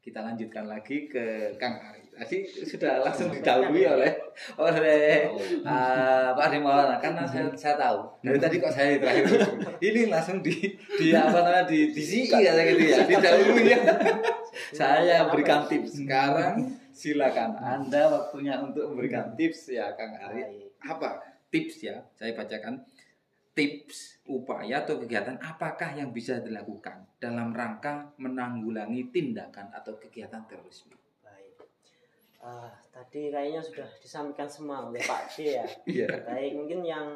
[0.01, 4.12] Kita lanjutkan lagi ke Kang Ari tadi sudah langsung didahului oleh
[4.60, 5.32] oleh
[5.63, 6.99] uh, Pak Adi Maulana.
[6.99, 8.19] Karena saya, saya tahu.
[8.21, 9.25] Dari tadi kok saya terakhir.
[9.80, 12.97] Ini langsung di di apa namanya di di CI kata gitu ya.
[13.08, 13.80] Didahului ya.
[14.75, 16.04] Saya berikan tips.
[16.04, 22.84] Sekarang silakan anda waktunya untuk memberikan tips ya Kang Ari apa tips ya saya bacakan
[23.51, 30.95] tips upaya atau kegiatan apakah yang bisa dilakukan dalam rangka menanggulangi tindakan atau kegiatan terorisme
[31.19, 31.67] Baik.
[32.39, 35.67] Ah, tadi kayaknya sudah disampaikan semua oleh Pak D ya.
[35.99, 37.08] iya Baik, mungkin yang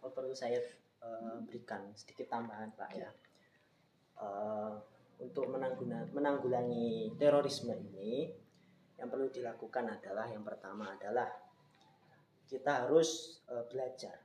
[0.00, 0.62] perlu saya
[1.02, 3.10] eh, berikan sedikit tambahan Pak ya.
[4.22, 4.72] Eh,
[5.20, 5.52] untuk
[6.16, 8.32] menanggulangi terorisme ini,
[9.00, 11.32] yang perlu dilakukan adalah yang pertama adalah
[12.44, 14.20] kita harus eh, belajar,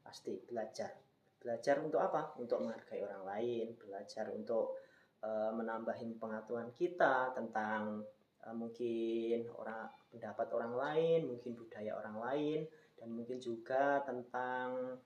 [0.00, 0.96] pasti belajar.
[1.36, 2.32] Belajar untuk apa?
[2.40, 4.80] Untuk menghargai orang lain, belajar untuk
[5.20, 8.00] eh, menambahin pengetahuan kita tentang
[8.48, 12.58] eh, mungkin orang pendapat orang lain, mungkin budaya orang lain,
[12.96, 14.96] dan mungkin juga tentang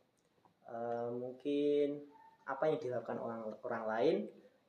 [0.71, 2.07] eh, mungkin
[2.47, 4.17] apa yang dilakukan orang orang lain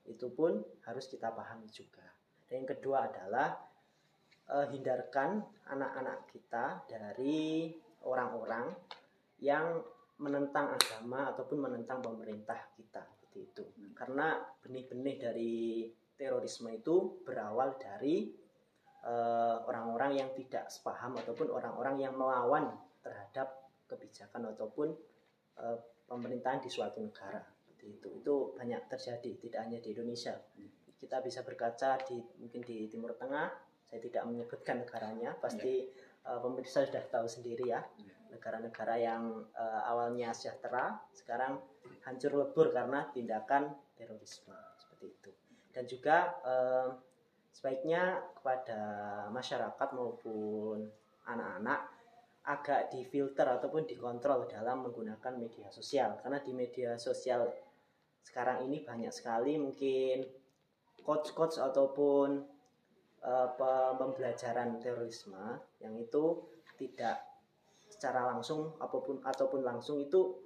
[0.10, 2.08] itu pun harus kita pahami juga.
[2.48, 3.67] Yang kedua adalah
[4.52, 7.72] eh, hindarkan anak-anak kita dari
[8.08, 8.72] orang-orang
[9.44, 9.84] yang
[10.18, 13.64] menentang agama ataupun menentang pemerintah kita seperti itu.
[13.94, 15.86] Karena benih-benih dari
[16.18, 18.34] terorisme itu berawal dari
[19.06, 22.74] eh, orang-orang yang tidak sepaham ataupun orang-orang yang melawan
[23.06, 24.98] terhadap kebijakan ataupun
[25.62, 30.34] eh, pemerintahan di suatu negara seperti itu itu banyak terjadi tidak hanya di Indonesia
[30.98, 35.88] kita bisa berkaca di mungkin di Timur Tengah saya tidak menyebutkan negaranya pasti
[36.28, 37.82] eh, pemirsa sudah tahu sendiri ya.
[38.28, 41.64] Negara-negara yang eh, awalnya sejahtera sekarang
[42.04, 45.32] hancur lebur karena tindakan terorisme seperti itu.
[45.72, 46.88] Dan juga eh,
[47.56, 48.82] sebaiknya kepada
[49.32, 50.86] masyarakat maupun
[51.26, 51.98] anak-anak
[52.48, 56.16] agak difilter ataupun dikontrol dalam menggunakan media sosial.
[56.24, 57.44] Karena di media sosial
[58.24, 60.24] sekarang ini banyak sekali mungkin
[61.04, 62.57] coach-coach ataupun
[63.28, 66.48] eh, pe- pembelajaran terorisme yang itu
[66.80, 67.20] tidak
[67.92, 70.40] secara langsung apa pun ataupun langsung itu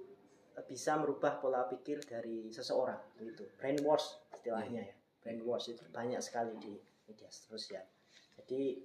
[0.68, 3.46] bisa merubah pola pikir dari seseorang gitu.
[3.56, 4.94] Brainwash istilahnya ya.
[5.22, 6.74] Brainwash itu banyak sekali di
[7.08, 7.86] media sosial
[8.36, 8.80] jadi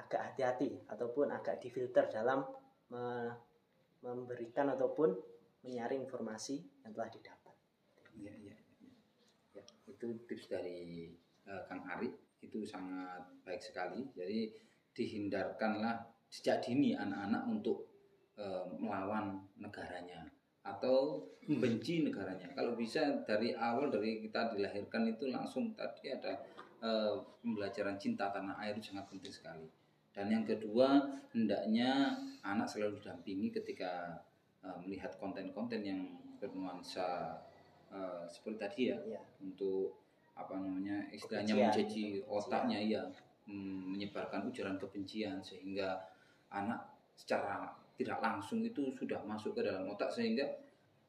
[0.00, 2.44] agak hati-hati ataupun agak difilter dalam
[2.88, 3.36] me-
[4.02, 5.14] memberikan ataupun
[5.62, 7.54] menyaring informasi yang telah didapat.
[8.18, 8.56] Iya, iya.
[9.54, 11.12] Ya, itu tips dari
[11.46, 12.10] eh, Kang Ari
[12.42, 14.02] itu sangat baik sekali.
[14.12, 14.50] Jadi
[14.92, 17.88] dihindarkanlah sejak dini anak-anak untuk
[18.36, 20.28] eh, melawan negaranya
[20.62, 22.46] atau membenci negaranya.
[22.54, 26.38] Kalau bisa dari awal dari kita dilahirkan itu langsung tadi ada
[26.82, 29.66] eh, pembelajaran cinta tanah air itu sangat penting sekali.
[30.12, 34.22] Dan yang kedua hendaknya anak selalu didampingi ketika
[34.62, 36.00] eh, melihat konten-konten yang
[36.38, 37.38] bernuansa
[37.90, 40.01] eh, seperti tadi ya ya untuk
[40.32, 43.02] apa namanya istilahnya mencaci otaknya ya
[43.46, 45.98] menyebarkan ujaran kebencian sehingga
[46.48, 46.80] anak
[47.18, 50.48] secara tidak langsung itu sudah masuk ke dalam otak sehingga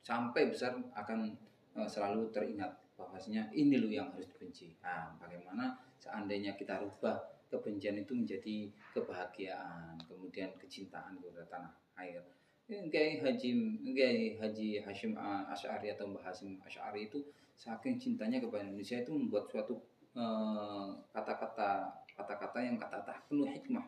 [0.03, 1.31] sampai besar akan
[1.79, 4.75] eh, selalu teringat bahwasanya ini loh yang harus dibenci.
[4.83, 7.17] Nah, bagaimana seandainya kita rubah
[7.49, 12.21] kebencian itu menjadi kebahagiaan, kemudian kecintaan kepada tanah air.
[12.69, 13.49] Eh, Kiai Haji
[13.91, 17.19] Kiai Haji Hashim uh, Asy'ari atau Mbah Hasim Asy'ari itu
[17.63, 19.79] saking cintanya kepada Indonesia itu membuat suatu
[20.19, 23.87] eh, kata-kata kata-kata yang kata-kata penuh hikmah.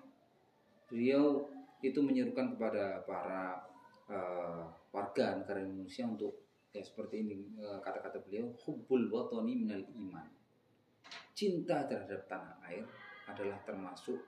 [0.87, 1.51] Beliau
[1.83, 3.67] itu menyerukan kepada para
[4.07, 4.63] eh,
[4.95, 6.39] warga negara Indonesia untuk
[6.71, 10.27] ya seperti ini eh, kata-kata beliau hubbul watani minal iman.
[11.35, 12.87] Cinta terhadap tanah air
[13.27, 14.23] adalah termasuk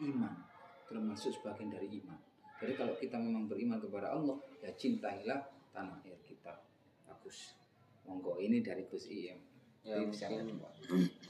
[0.00, 0.56] iman.
[0.86, 2.14] termasuk sebagian dari iman.
[2.62, 5.42] Jadi kalau kita memang beriman kepada Allah, ya cintailah
[5.74, 6.62] tanah air kita.
[7.02, 7.65] Bagus.
[8.06, 9.38] Monggo ini dari Gus Iem.
[9.86, 10.02] Ya,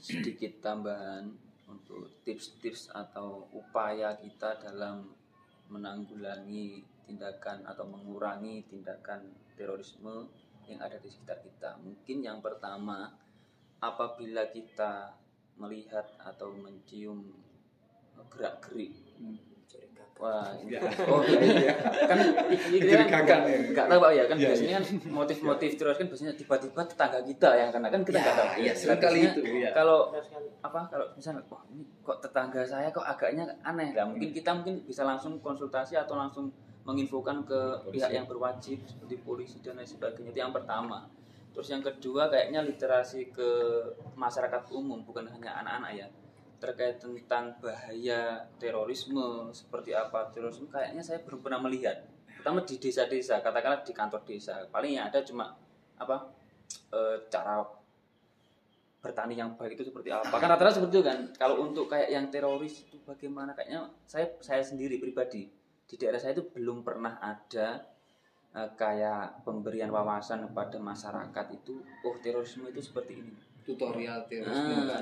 [0.01, 1.29] sedikit tambahan
[1.69, 5.13] untuk tips-tips atau upaya kita dalam
[5.69, 10.25] menanggulangi tindakan atau mengurangi tindakan terorisme
[10.65, 11.77] yang ada di sekitar kita.
[11.85, 13.13] Mungkin yang pertama,
[13.77, 15.13] apabila kita
[15.61, 17.29] melihat atau mencium
[18.33, 18.93] gerak-gerik
[20.17, 20.81] Wah, ini Ya.
[21.05, 21.73] oh iya, iya.
[22.03, 22.17] kan
[22.49, 23.85] ini kan Mencurigakan ya.
[23.85, 27.69] tahu Pak ya kan Iya, biasanya kan motif-motif teroris kan biasanya tiba-tiba tetangga kita yang
[27.69, 28.49] karena kan kita Ya, nggak tahu.
[28.59, 29.69] ya, sering kali Biasanya itu, ya.
[29.71, 29.99] Kalau
[30.59, 34.81] apa kalau misalnya wah ini kok tetangga saya kok agaknya aneh lah mungkin kita mungkin
[34.83, 36.49] bisa langsung konsultasi atau langsung
[36.81, 37.93] menginfokan ke Polisi.
[37.93, 41.03] pihak yang berwajib seperti polisi dan lain sebagainya itu yang pertama
[41.51, 43.49] terus yang kedua kayaknya literasi ke
[44.13, 46.07] masyarakat umum bukan hanya anak-anak ya
[46.57, 52.01] terkait tentang bahaya terorisme seperti apa terorisme kayaknya saya belum pernah melihat.
[52.37, 54.65] Pertama di desa-desa katakanlah di kantor desa.
[54.69, 55.53] Paling yang ada cuma
[55.97, 56.33] apa
[56.93, 57.61] eh, cara
[58.97, 60.33] bertani yang baik itu seperti apa.
[60.33, 61.19] Kan rata-rata seperti itu kan.
[61.37, 63.53] Kalau untuk kayak yang teroris itu bagaimana?
[63.53, 65.45] Kayaknya saya saya sendiri pribadi
[65.87, 67.85] di daerah saya itu belum pernah ada
[68.57, 74.95] eh, kayak pemberian wawasan kepada masyarakat itu oh terorisme itu seperti ini Tutorial terorisme Ah.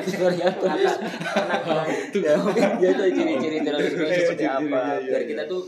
[0.06, 0.94] tutorial tulis
[2.80, 4.80] ya tuh ciri-ciri terorisme itu seperti Ciri-cirinya, apa.
[4.96, 5.28] iya, biar iya.
[5.28, 5.62] kita tuh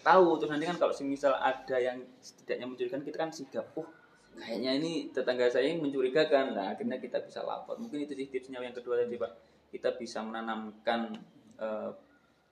[0.00, 0.26] tahu.
[0.38, 3.88] Terus nanti kan kalau misal ada yang setidaknya mencurigakan kita kan sigap oh
[4.34, 6.54] kayaknya ini tetangga saya yang mencurigakan.
[6.54, 7.74] Nah akhirnya kita bisa lapor.
[7.76, 9.34] Mungkin itu sih tipsnya yang kedua tadi pak.
[9.68, 11.10] Kita bisa menanamkan
[11.56, 11.90] eh,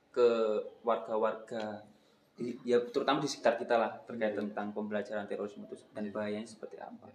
[0.09, 0.29] ke
[0.83, 1.81] warga-warga
[2.33, 6.75] di- ya terutama di sekitar kita lah terkait tentang pembelajaran terorisme itu dan bahayanya seperti
[6.77, 7.07] apa.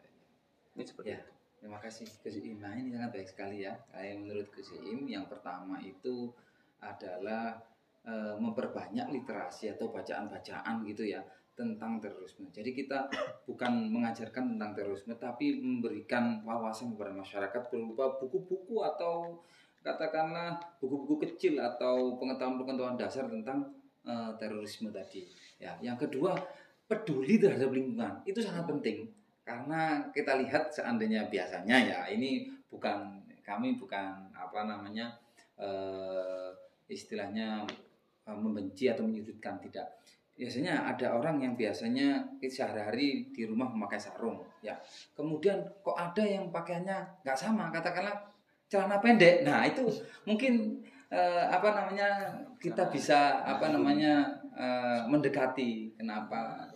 [0.73, 1.21] Ini seperti Ya.
[1.21, 2.63] itu Terima kasih Gus Im.
[2.63, 3.75] Nah ini sangat baik sekali ya.
[3.91, 6.31] Kayak menurut Gus Im yang pertama itu
[6.79, 7.59] adalah
[8.07, 11.23] eh, memperbanyak literasi atau bacaan-bacaan gitu ya
[11.59, 12.47] tentang terorisme.
[12.55, 13.11] Jadi kita
[13.43, 19.43] bukan mengajarkan tentang terorisme tapi memberikan wawasan kepada masyarakat berupa buku-buku atau
[19.83, 23.75] katakanlah buku-buku kecil atau pengetahuan-pengetahuan dasar tentang
[24.07, 25.27] eh, terorisme tadi.
[25.59, 26.39] Ya, yang kedua
[26.87, 29.11] peduli terhadap lingkungan itu sangat penting
[29.49, 35.09] karena kita lihat seandainya biasanya ya ini bukan kami bukan apa namanya
[35.57, 36.53] eh,
[36.93, 37.65] istilahnya
[38.29, 39.89] eh, membenci atau menyudutkan tidak.
[40.37, 44.77] Biasanya ada orang yang biasanya sehari-hari di rumah memakai sarung ya.
[45.17, 48.29] Kemudian kok ada yang pakaiannya nggak sama katakanlah
[48.69, 49.49] celana pendek.
[49.49, 49.89] Nah itu
[50.29, 56.68] mungkin eh, apa namanya kita bisa apa namanya eh, mendekati kenapa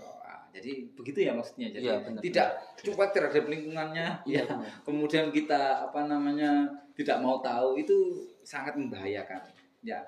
[0.53, 1.73] jadi begitu ya maksudnya.
[1.73, 2.21] Jadi Iya, benar.
[2.21, 2.49] tidak
[2.85, 4.07] cuek terhadap lingkungannya.
[4.29, 9.41] Iya, ya kemudian kita apa namanya tidak mau tahu itu sangat membahayakan.
[9.81, 10.05] Ya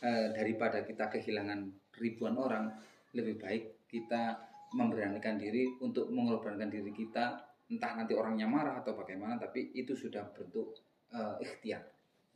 [0.00, 1.68] eh, daripada kita kehilangan
[2.00, 2.72] ribuan orang
[3.12, 4.40] lebih baik kita
[4.74, 10.24] memberanikan diri untuk mengorbankan diri kita entah nanti orangnya marah atau bagaimana tapi itu sudah
[10.32, 10.72] bentuk
[11.12, 11.84] eh, ikhtiar.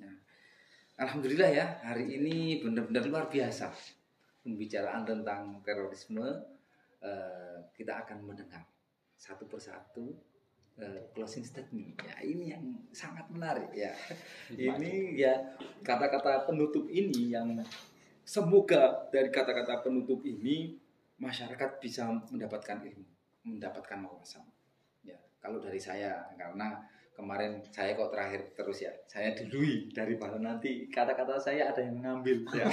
[0.04, 0.14] Nah,
[1.00, 3.72] alhamdulillah ya hari ini benar-benar luar biasa
[4.44, 6.59] pembicaraan tentang terorisme
[7.00, 8.64] eh, kita akan mendengar
[9.16, 10.16] satu persatu
[10.80, 12.00] eh, closing statement.
[12.00, 13.92] Ya ini yang sangat menarik ya.
[14.52, 15.34] Ini ya
[15.84, 17.60] kata-kata penutup ini yang
[18.24, 20.76] semoga dari kata-kata penutup ini
[21.20, 23.08] masyarakat bisa mendapatkan ilmu
[23.44, 24.44] mendapatkan wawasan.
[25.04, 26.80] Ya kalau dari saya karena
[27.20, 32.48] kemarin saya kok terakhir terus ya saya dului daripada nanti kata-kata saya ada yang mengambil
[32.56, 32.64] ya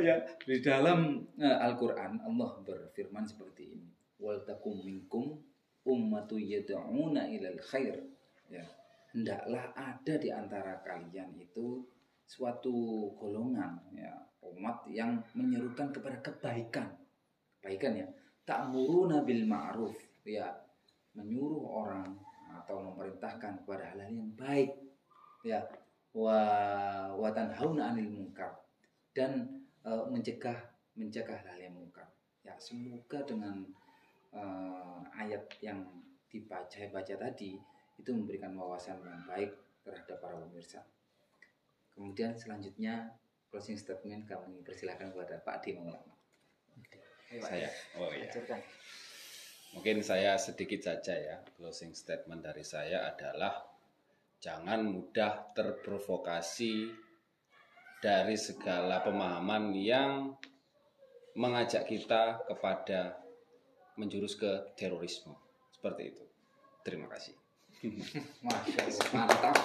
[0.00, 0.16] ya.
[0.42, 3.90] Di dalam eh, Al-Qur'an Allah berfirman seperti ini.
[4.20, 5.36] Wal takum minkum
[5.84, 8.00] ummatu yad'una ilal khair.
[8.48, 8.64] Ya.
[9.12, 11.84] Hendaklah ada di antara kalian itu
[12.26, 14.12] suatu golongan ya
[14.46, 16.88] umat yang menyerukan kepada kebaikan.
[17.60, 18.08] Kebaikan ya.
[18.46, 19.96] Ta'muruna bil ma'ruf.
[20.24, 20.52] Ya.
[21.16, 22.12] Menyuruh orang
[22.62, 24.72] atau memerintahkan kepada hal yang baik.
[25.46, 25.64] Ya
[26.16, 26.40] wa
[27.12, 28.56] wa tanhauna 'anil munkar
[29.12, 29.44] dan
[29.84, 30.56] eh, mencegah
[30.96, 32.08] mencegah hal yang munkar.
[32.40, 33.68] Ya, semoga dengan
[34.32, 35.84] eh, ayat yang
[36.32, 37.60] dibaca baca tadi
[38.00, 39.52] itu memberikan wawasan yang baik
[39.84, 40.80] terhadap para pemirsa.
[41.92, 43.12] Kemudian selanjutnya
[43.48, 46.14] closing statement kami persilakan kepada Pak Adi Maulana.
[47.40, 47.68] Saya.
[47.96, 48.28] Oh iya.
[48.28, 48.60] Ajarkan.
[49.76, 51.36] Mungkin saya sedikit saja ya.
[51.56, 53.75] Closing statement dari saya adalah
[54.40, 56.92] jangan mudah terprovokasi
[58.00, 60.36] dari segala pemahaman yang
[61.36, 63.16] mengajak kita kepada
[63.96, 65.36] menjurus ke terorisme.
[65.72, 66.24] Seperti itu.
[66.84, 67.34] Terima kasih.
[68.46, 69.56] Masya Allah, mantap.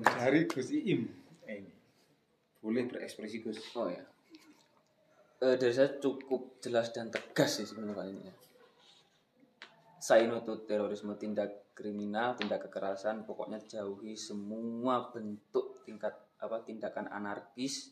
[0.00, 1.04] Dari Gus Iim.
[1.44, 1.72] Eh, Ini.
[2.64, 3.60] Boleh berekspresi Gus.
[3.76, 4.04] Oh ya.
[5.38, 8.34] Eh, dari saya cukup jelas dan tegas sih sebenarnya kali ini ya.
[9.98, 17.90] Nuntut terorisme tindak kriminal, tindak kekerasan, pokoknya jauhi semua bentuk tingkat apa tindakan anarkis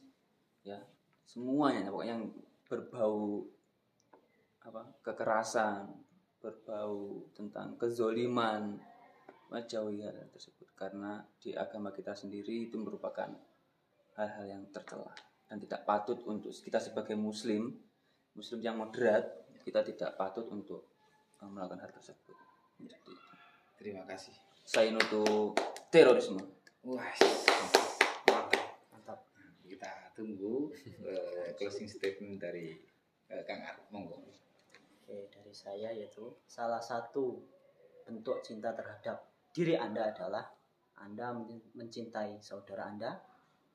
[0.62, 0.78] ya.
[1.26, 2.30] Semuanya pokoknya yang
[2.70, 3.42] berbau
[4.62, 5.90] apa kekerasan,
[6.38, 8.78] berbau tentang kezoliman,
[9.54, 13.30] jauhi hal tersebut karena di agama kita sendiri itu merupakan
[14.18, 15.14] hal-hal yang tercela
[15.46, 17.70] dan tidak patut untuk kita sebagai muslim
[18.34, 20.95] muslim yang moderat kita tidak patut untuk
[21.40, 22.36] melakukan hal tersebut
[22.78, 23.12] jadi
[23.76, 24.32] Terima kasih.
[24.64, 25.52] saya nutup
[25.90, 26.40] terorisme
[26.82, 27.02] Wah,
[28.88, 29.20] Mantap.
[29.60, 30.70] kita tunggu
[31.02, 32.72] eh, closing statement dari
[33.26, 33.76] eh, Kang Ar.
[33.90, 34.22] Monggo.
[35.02, 37.42] Oke, dari saya yaitu salah satu
[38.02, 40.46] bentuk cinta terhadap diri Anda adalah
[40.96, 43.18] Anda men- mencintai saudara Anda,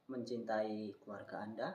[0.08, 1.68] mencintai keluarga Anda,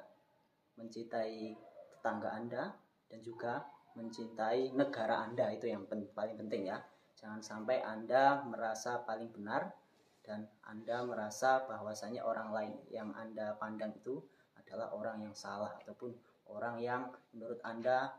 [0.74, 1.52] mencintai
[1.92, 2.72] tetangga Anda,
[3.06, 3.60] dan juga
[3.96, 6.78] mencintai negara Anda itu yang pen- paling penting ya.
[7.16, 9.72] Jangan sampai Anda merasa paling benar
[10.20, 14.20] dan Anda merasa bahwasanya orang lain yang Anda pandang itu
[14.60, 16.12] adalah orang yang salah ataupun
[16.52, 18.12] orang yang menurut Anda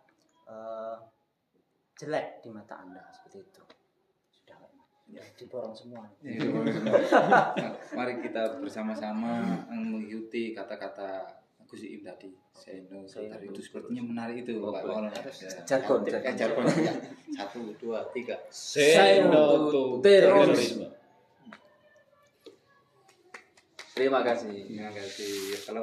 [0.49, 0.97] eh,
[2.01, 3.61] jelek di mata Anda seperti itu.
[4.33, 4.57] Sudah
[5.13, 6.09] ya, diborong semua.
[6.25, 11.36] Nah, Mari kita bersama-sama mengikuti kata-kata
[11.67, 12.31] Gus Iim tadi.
[12.49, 13.53] Seno Saya tadi nutup.
[13.53, 14.81] itu sepertinya menarik itu Oh, Pak.
[14.81, 15.11] Maulana.
[15.67, 16.63] Jargon, Ya, jargon.
[16.63, 16.65] jargon.
[17.35, 18.39] Satu, dua, tiga.
[18.47, 20.87] Say no to terorisme.
[23.91, 25.57] terima kasih Terima kasih.
[25.59, 25.75] Kalau